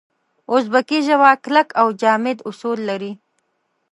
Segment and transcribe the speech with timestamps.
[0.51, 3.11] اوزبکي ژبه کلک او جامد اصول لري.